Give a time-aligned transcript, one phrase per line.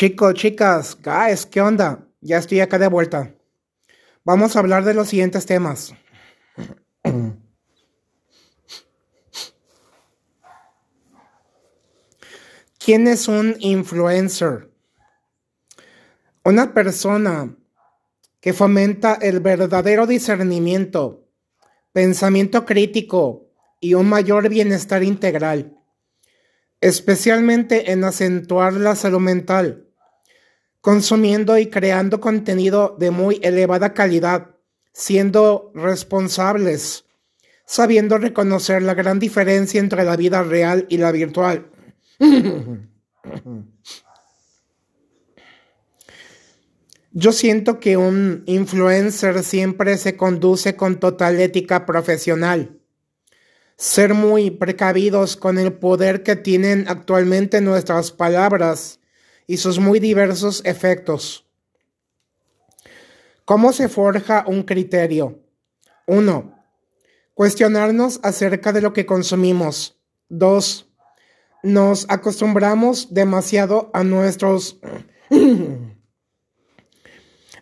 [0.00, 2.08] Chicos, chicas, guys, ¿qué onda?
[2.22, 3.34] Ya estoy acá de vuelta.
[4.24, 5.92] Vamos a hablar de los siguientes temas.
[12.82, 14.70] ¿Quién es un influencer?
[16.44, 17.54] Una persona
[18.40, 21.28] que fomenta el verdadero discernimiento,
[21.92, 25.76] pensamiento crítico y un mayor bienestar integral
[26.80, 29.89] especialmente en acentuar la salud mental,
[30.80, 34.56] consumiendo y creando contenido de muy elevada calidad,
[34.92, 37.04] siendo responsables,
[37.66, 41.70] sabiendo reconocer la gran diferencia entre la vida real y la virtual.
[47.12, 52.80] Yo siento que un influencer siempre se conduce con total ética profesional
[53.80, 58.99] ser muy precavidos con el poder que tienen actualmente nuestras palabras
[59.50, 61.44] y sus muy diversos efectos.
[63.44, 65.42] ¿Cómo se forja un criterio?
[66.06, 66.54] 1.
[67.34, 70.00] Cuestionarnos acerca de lo que consumimos.
[70.28, 70.88] 2.
[71.64, 74.78] Nos acostumbramos demasiado a nuestros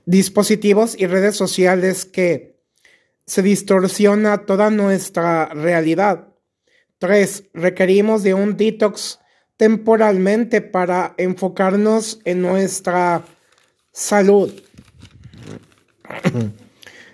[0.05, 2.61] dispositivos y redes sociales que
[3.25, 6.34] se distorsiona toda nuestra realidad.
[6.98, 9.20] Tres, requerimos de un detox
[9.59, 13.25] temporalmente para enfocarnos en nuestra
[13.92, 14.51] salud,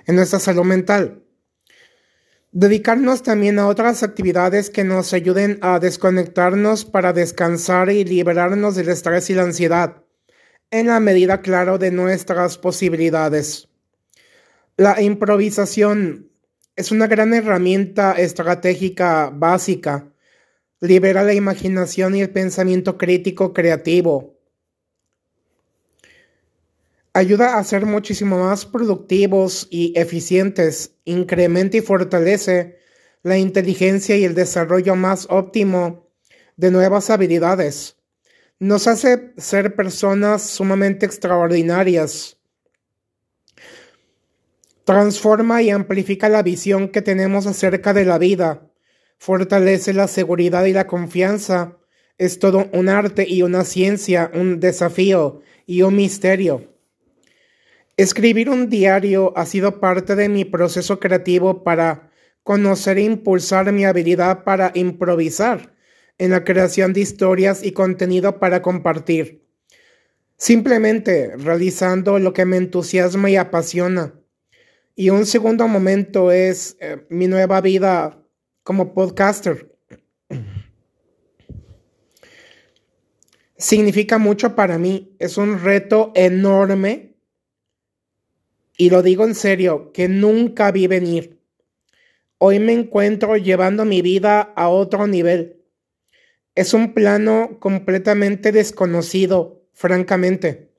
[0.07, 1.25] en nuestra salud mental.
[2.53, 8.91] Dedicarnos también a otras actividades que nos ayuden a desconectarnos para descansar y liberarnos del
[8.91, 10.05] estrés y la ansiedad,
[10.71, 13.69] en la medida, claro, de nuestras posibilidades.
[14.77, 16.31] La improvisación
[16.77, 20.14] es una gran herramienta estratégica básica.
[20.81, 24.39] Libera la imaginación y el pensamiento crítico creativo.
[27.13, 30.97] Ayuda a ser muchísimo más productivos y eficientes.
[31.05, 32.79] Incrementa y fortalece
[33.23, 36.11] la inteligencia y el desarrollo más óptimo
[36.57, 37.97] de nuevas habilidades.
[38.59, 42.39] Nos hace ser personas sumamente extraordinarias
[44.85, 48.71] Transforma y amplifica la visión que tenemos acerca de la vida.
[49.25, 51.79] Fortalece la seguridad y la confianza.
[52.19, 56.75] Es todo un arte y una ciencia, un desafío y un misterio.
[57.97, 62.11] Escribir un diario ha sido parte de mi proceso creativo para
[62.43, 65.75] conocer e impulsar mi habilidad para improvisar
[66.19, 69.49] en la creación de historias y contenido para compartir.
[70.37, 74.21] Simplemente realizando lo que me entusiasma y apasiona.
[74.95, 78.21] Y un segundo momento es eh, mi nueva vida
[78.65, 79.73] como podcaster.
[83.57, 87.15] Significa mucho para mí, es un reto enorme
[88.77, 91.39] y lo digo en serio, que nunca vi venir.
[92.39, 95.63] Hoy me encuentro llevando mi vida a otro nivel.
[96.57, 100.73] Es un plano completamente desconocido, francamente.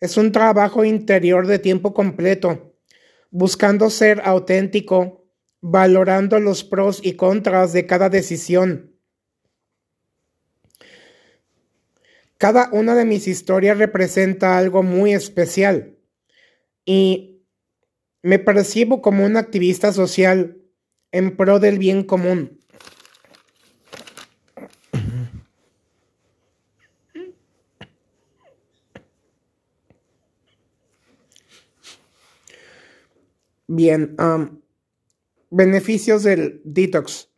[0.00, 2.72] Es un trabajo interior de tiempo completo
[3.32, 5.21] buscando ser auténtico,
[5.62, 8.92] valorando los pros y contras de cada decisión.
[12.36, 15.96] Cada una de mis historias representa algo muy especial
[16.84, 17.44] y
[18.22, 20.58] me percibo como un activista social
[21.12, 22.58] en pro del bien común.
[33.68, 34.16] Bien,
[35.52, 37.28] beneficios del detox.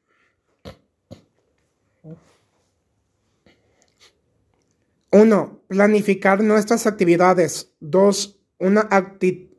[5.10, 7.72] Uno, planificar nuestras actividades.
[7.80, 8.88] Dos, una,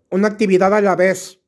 [0.10, 1.40] una actividad a la vez.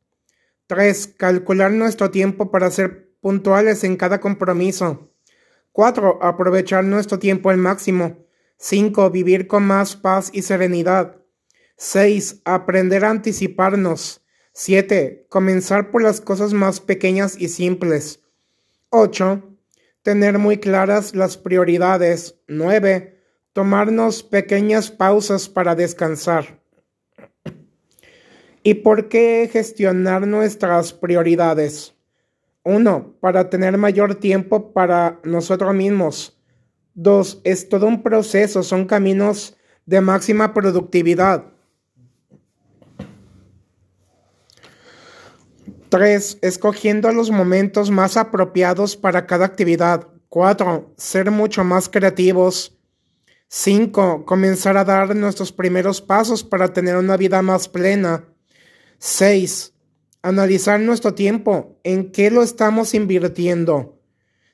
[0.67, 5.11] Tres, calcular nuestro tiempo para ser puntuales en cada compromiso.
[5.71, 8.25] Cuatro, aprovechar nuestro tiempo al máximo.
[8.57, 11.17] Cinco, vivir con más paz y serenidad.
[11.77, 14.21] Seis, aprender a anticiparnos.
[14.59, 15.27] 7.
[15.29, 18.23] Comenzar por las cosas más pequeñas y simples.
[18.89, 19.43] 8.
[20.01, 22.39] Tener muy claras las prioridades.
[22.47, 23.21] 9.
[23.53, 26.59] Tomarnos pequeñas pausas para descansar.
[28.63, 31.93] ¿Y por qué gestionar nuestras prioridades?
[32.63, 33.15] 1.
[33.19, 36.35] Para tener mayor tiempo para nosotros mismos.
[36.95, 37.41] 2.
[37.43, 39.55] Es todo un proceso, son caminos
[39.85, 41.53] de máxima productividad.
[45.89, 46.39] 3.
[46.41, 50.07] Escogiendo los momentos más apropiados para cada actividad.
[50.29, 50.93] 4.
[50.97, 52.77] Ser mucho más creativos.
[53.49, 54.25] 5.
[54.25, 58.25] Comenzar a dar nuestros primeros pasos para tener una vida más plena.
[58.99, 59.73] 6.
[60.21, 64.01] Analizar nuestro tiempo, en qué lo estamos invirtiendo.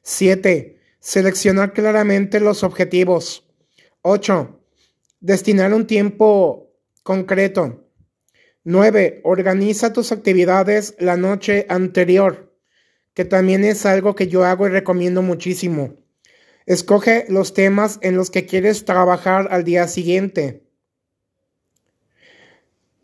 [0.03, 0.79] 7.
[0.99, 3.49] Seleccionar claramente los objetivos.
[4.03, 4.59] 8.
[5.19, 6.71] Destinar un tiempo
[7.01, 7.87] concreto.
[8.63, 9.21] 9.
[9.23, 12.53] Organiza tus actividades la noche anterior,
[13.13, 15.95] que también es algo que yo hago y recomiendo muchísimo.
[16.65, 20.63] Escoge los temas en los que quieres trabajar al día siguiente.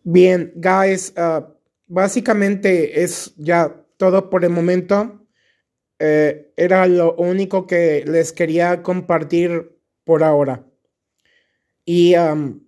[0.04, 1.44] Bien, guys, uh,
[1.88, 5.28] básicamente es ya todo por el momento.
[6.00, 10.66] Eh, era lo único que les quería compartir por ahora.
[11.84, 12.62] Y um,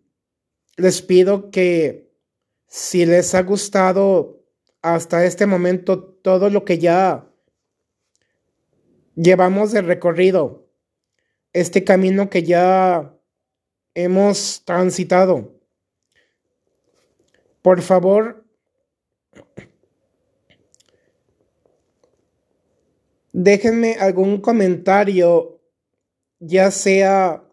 [0.76, 2.11] les pido que
[2.72, 4.46] si les ha gustado
[4.82, 7.30] hasta este momento todo lo que ya
[9.14, 10.70] llevamos de recorrido,
[11.52, 13.14] este camino que ya
[13.94, 15.54] hemos transitado,
[17.62, 18.46] por favor,
[23.34, 25.60] déjenme algún comentario,
[26.40, 27.44] ya sea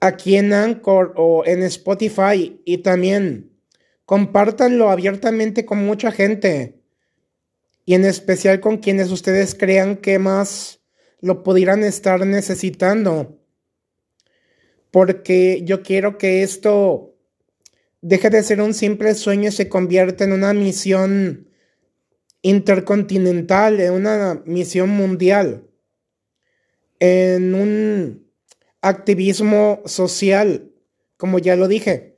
[0.00, 3.52] aquí en Anchor o en Spotify y también
[4.04, 6.80] compártanlo abiertamente con mucha gente
[7.84, 10.80] y en especial con quienes ustedes crean que más
[11.20, 13.38] lo pudieran estar necesitando.
[14.90, 17.14] Porque yo quiero que esto
[18.00, 21.48] deje de ser un simple sueño y se convierta en una misión
[22.42, 25.68] intercontinental, en una misión mundial,
[26.98, 28.25] en un
[28.80, 30.72] activismo social,
[31.16, 32.16] como ya lo dije,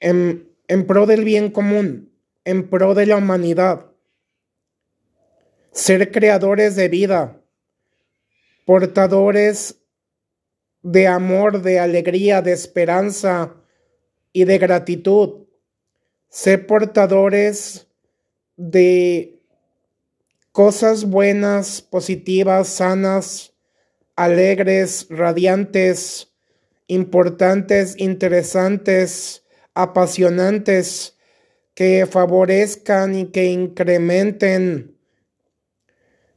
[0.00, 2.12] en, en pro del bien común,
[2.44, 3.86] en pro de la humanidad.
[5.72, 7.40] Ser creadores de vida,
[8.64, 9.80] portadores
[10.82, 13.54] de amor, de alegría, de esperanza
[14.32, 15.46] y de gratitud.
[16.28, 17.88] Ser portadores
[18.56, 19.40] de
[20.52, 23.53] cosas buenas, positivas, sanas,
[24.16, 26.32] alegres, radiantes,
[26.86, 29.44] importantes, interesantes,
[29.74, 31.16] apasionantes,
[31.74, 34.96] que favorezcan y que incrementen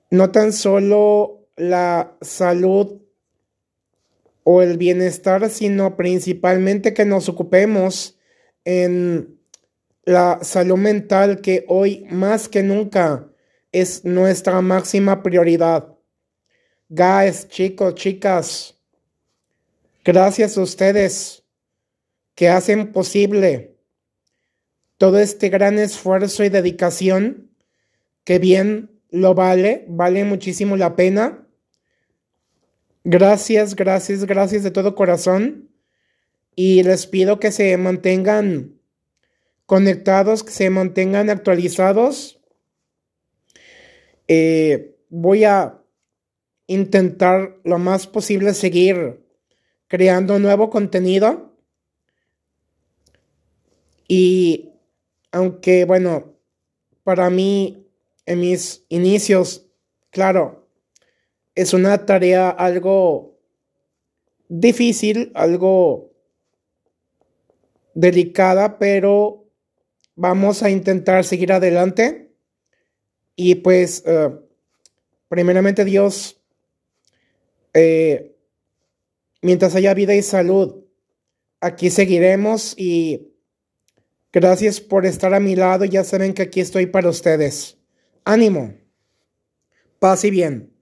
[0.09, 3.01] no tan solo la salud
[4.43, 8.17] o el bienestar, sino principalmente que nos ocupemos
[8.63, 9.37] en
[10.05, 13.27] la salud mental que hoy más que nunca
[13.73, 15.96] es nuestra máxima prioridad.
[16.89, 18.77] Guys, chicos, chicas,
[20.05, 21.43] gracias a ustedes
[22.33, 23.75] que hacen posible
[24.97, 27.51] todo este gran esfuerzo y dedicación
[28.23, 31.45] que bien lo vale, vale muchísimo la pena.
[33.03, 35.69] Gracias, gracias, gracias de todo corazón.
[36.55, 38.79] Y les pido que se mantengan
[39.65, 42.39] conectados, que se mantengan actualizados.
[44.29, 45.76] Eh, voy a
[46.67, 49.25] intentar lo más posible seguir
[49.87, 51.57] creando nuevo contenido.
[54.07, 54.71] Y
[55.31, 56.35] aunque, bueno,
[57.03, 57.87] para mí,
[58.25, 59.67] en mis inicios,
[60.09, 60.67] claro,
[61.55, 63.39] es una tarea algo
[64.49, 66.11] difícil, algo
[67.93, 69.49] delicada, pero
[70.15, 72.35] vamos a intentar seguir adelante.
[73.35, 74.31] Y pues, eh,
[75.29, 76.36] primeramente Dios,
[77.77, 78.35] eh,
[79.41, 80.83] mientras haya vida y salud,
[81.61, 83.33] aquí seguiremos y
[84.33, 85.85] gracias por estar a mi lado.
[85.85, 87.77] Ya saben que aquí estoy para ustedes.
[88.23, 88.73] Ánimo.
[89.99, 90.76] Paz y bien.